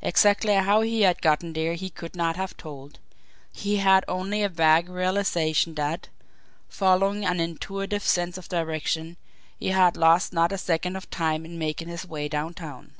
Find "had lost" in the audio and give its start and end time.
9.68-10.32